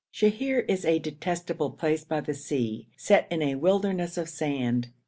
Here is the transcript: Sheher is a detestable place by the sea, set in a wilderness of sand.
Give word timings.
Sheher 0.11 0.65
is 0.67 0.83
a 0.83 0.97
detestable 0.97 1.69
place 1.73 2.03
by 2.03 2.21
the 2.21 2.33
sea, 2.33 2.87
set 2.97 3.31
in 3.31 3.43
a 3.43 3.53
wilderness 3.53 4.17
of 4.17 4.29
sand. 4.29 4.87